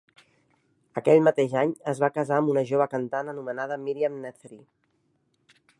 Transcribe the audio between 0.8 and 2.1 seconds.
Aquell mateix any es va